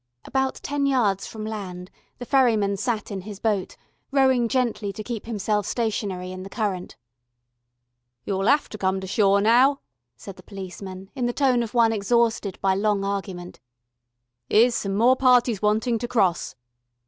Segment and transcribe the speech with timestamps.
[0.25, 3.77] About ten yards from land the ferryman sat in his boat,
[4.09, 6.95] rowing gently to keep himself stationary in the current.
[8.25, 9.81] "You'll 'ave to come to shore now,"
[10.17, 13.59] said the policeman, in the tone of one exhausted by long argument.
[14.49, 16.55] "'Ere's some more parties wanting to cross."